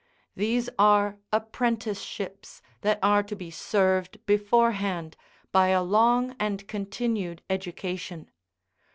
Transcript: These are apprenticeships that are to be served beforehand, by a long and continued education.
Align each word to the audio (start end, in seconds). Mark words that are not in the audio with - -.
These 0.35 0.67
are 0.79 1.19
apprenticeships 1.31 2.63
that 2.81 2.97
are 3.03 3.21
to 3.21 3.35
be 3.35 3.51
served 3.51 4.17
beforehand, 4.25 5.15
by 5.51 5.67
a 5.67 5.83
long 5.83 6.35
and 6.39 6.67
continued 6.67 7.43
education. 7.51 8.31